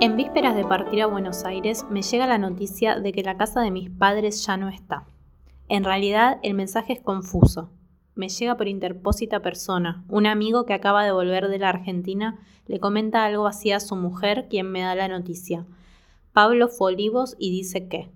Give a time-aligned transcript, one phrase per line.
[0.00, 3.62] En vísperas de partir a Buenos Aires me llega la noticia de que la casa
[3.62, 5.08] de mis padres ya no está.
[5.68, 7.72] En realidad el mensaje es confuso.
[8.14, 10.04] Me llega por interpósita persona.
[10.08, 13.96] Un amigo que acaba de volver de la Argentina le comenta algo así a su
[13.96, 15.66] mujer, quien me da la noticia.
[16.32, 18.08] Pablo fue Olivos y dice que.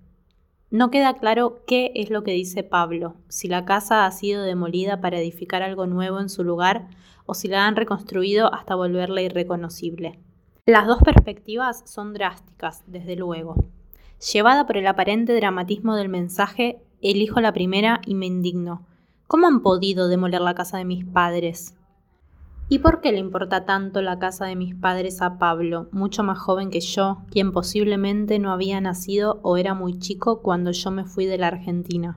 [0.71, 5.01] No queda claro qué es lo que dice Pablo, si la casa ha sido demolida
[5.01, 6.87] para edificar algo nuevo en su lugar
[7.25, 10.17] o si la han reconstruido hasta volverla irreconocible.
[10.65, 13.55] Las dos perspectivas son drásticas, desde luego.
[14.31, 18.87] Llevada por el aparente dramatismo del mensaje, elijo la primera y me indigno.
[19.27, 21.75] ¿Cómo han podido demoler la casa de mis padres?
[22.69, 26.39] ¿Y por qué le importa tanto la casa de mis padres a Pablo, mucho más
[26.39, 31.03] joven que yo, quien posiblemente no había nacido o era muy chico cuando yo me
[31.03, 32.15] fui de la Argentina?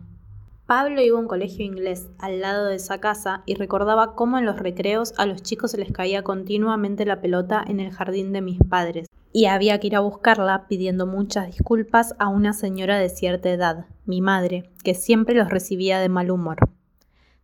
[0.67, 4.45] Pablo iba a un colegio inglés al lado de esa casa y recordaba cómo en
[4.45, 8.41] los recreos a los chicos se les caía continuamente la pelota en el jardín de
[8.41, 13.09] mis padres, y había que ir a buscarla pidiendo muchas disculpas a una señora de
[13.09, 16.57] cierta edad, mi madre, que siempre los recibía de mal humor.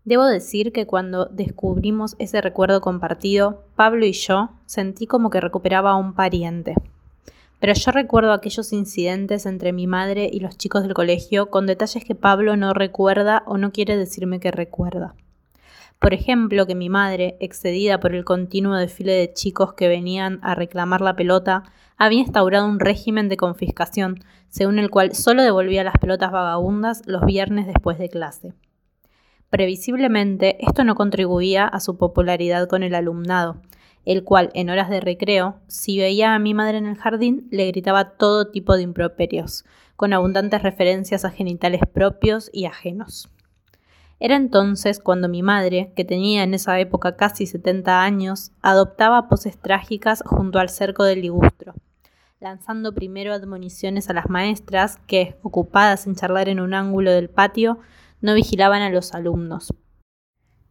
[0.04, 5.92] Debo decir que cuando descubrimos ese recuerdo compartido, Pablo y yo sentí como que recuperaba
[5.92, 6.75] a un pariente.
[7.62, 12.04] Pero yo recuerdo aquellos incidentes entre mi madre y los chicos del colegio con detalles
[12.04, 15.14] que Pablo no recuerda o no quiere decirme que recuerda.
[16.00, 20.56] Por ejemplo, que mi madre, excedida por el continuo desfile de chicos que venían a
[20.56, 21.62] reclamar la pelota,
[21.96, 27.24] había instaurado un régimen de confiscación, según el cual solo devolvía las pelotas vagabundas los
[27.24, 28.54] viernes después de clase.
[29.50, 33.60] Previsiblemente, esto no contribuía a su popularidad con el alumnado,
[34.05, 37.67] el cual, en horas de recreo, si veía a mi madre en el jardín, le
[37.69, 39.64] gritaba todo tipo de improperios,
[39.97, 43.28] con abundantes referencias a genitales propios y ajenos.
[44.19, 49.59] Era entonces cuando mi madre, que tenía en esa época casi 70 años, adoptaba poses
[49.59, 51.75] trágicas junto al cerco del ligustro,
[52.38, 57.78] lanzando primero admoniciones a las maestras que, ocupadas en charlar en un ángulo del patio,
[58.21, 59.75] no vigilaban a los alumnos.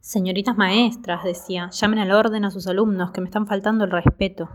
[0.01, 4.49] Señoritas maestras, decía, llamen al orden a sus alumnos, que me están faltando el respeto.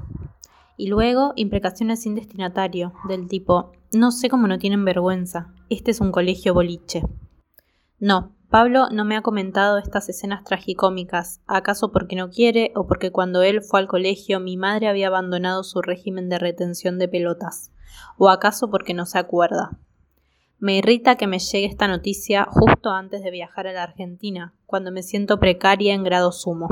[0.76, 6.00] Y luego imprecaciones sin destinatario, del tipo, no sé cómo no tienen vergüenza, este es
[6.00, 7.02] un colegio boliche.
[8.00, 13.12] No, Pablo no me ha comentado estas escenas tragicómicas, acaso porque no quiere o porque
[13.12, 17.70] cuando él fue al colegio mi madre había abandonado su régimen de retención de pelotas,
[18.18, 19.78] o acaso porque no se acuerda.
[20.58, 24.90] Me irrita que me llegue esta noticia justo antes de viajar a la Argentina, cuando
[24.90, 26.68] me siento precaria en grado sumo.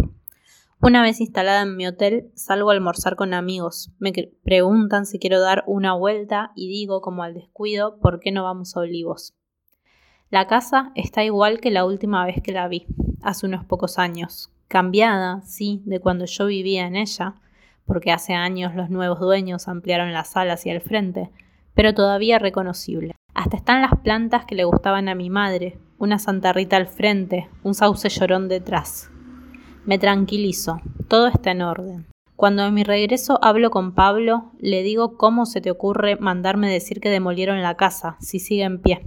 [0.81, 3.91] Una vez instalada en mi hotel, salgo a almorzar con amigos.
[3.99, 4.13] Me
[4.43, 8.75] preguntan si quiero dar una vuelta y digo, como al descuido, ¿por qué no vamos
[8.75, 9.35] a Olivos?
[10.31, 12.87] La casa está igual que la última vez que la vi,
[13.23, 14.51] hace unos pocos años.
[14.67, 17.35] Cambiada, sí, de cuando yo vivía en ella,
[17.85, 21.31] porque hace años los nuevos dueños ampliaron la sala hacia el frente,
[21.75, 23.15] pero todavía reconocible.
[23.35, 27.49] Hasta están las plantas que le gustaban a mi madre, una Santa Rita al frente,
[27.65, 29.11] un sauce llorón detrás.
[29.85, 32.07] Me tranquilizo, todo está en orden.
[32.37, 37.01] Cuando a mi regreso hablo con Pablo, le digo cómo se te ocurre mandarme decir
[37.01, 39.03] que demolieron la casa, si sigue en pie.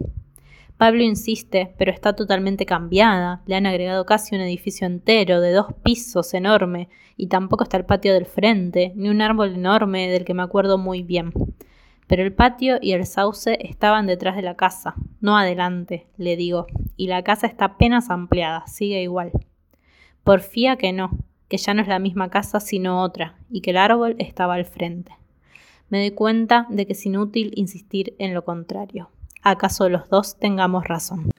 [0.75, 5.67] Pablo insiste, pero está totalmente cambiada, le han agregado casi un edificio entero, de dos
[5.83, 10.33] pisos enorme, y tampoco está el patio del frente, ni un árbol enorme del que
[10.33, 11.31] me acuerdo muy bien.
[12.07, 16.67] Pero el patio y el sauce estaban detrás de la casa, no adelante, le digo,
[16.95, 19.31] y la casa está apenas ampliada, sigue igual.
[20.23, 21.11] Porfía que no,
[21.49, 24.65] que ya no es la misma casa sino otra, y que el árbol estaba al
[24.65, 25.11] frente.
[25.89, 29.09] Me doy cuenta de que es inútil insistir en lo contrario.
[29.41, 31.29] ¿Acaso los dos tengamos razón?